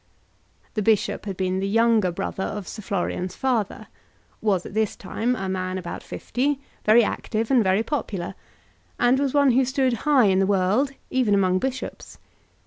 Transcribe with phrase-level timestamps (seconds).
[0.73, 3.85] The bishop had been the younger brother of Sir Florian's father,
[4.41, 8.33] was at this time a man about fifty, very active and very popular,
[8.99, 12.17] and was one who stood high in the world, even among bishops.